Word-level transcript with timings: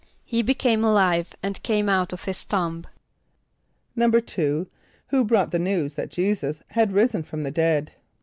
=He 0.25 0.41
became 0.41 0.83
alive 0.83 1.35
and 1.43 1.61
came 1.61 1.87
out 1.87 2.11
of 2.11 2.23
his 2.23 2.43
tomb.= 2.43 2.87
=2.= 3.95 4.65
Who 5.09 5.23
brought 5.23 5.51
the 5.51 5.59
news 5.59 5.93
that 5.93 6.09
J[=e]´[s+]us 6.09 6.63
had 6.69 6.91
risen 6.93 7.21
from 7.21 7.43
the 7.43 7.51
dead? 7.51 7.91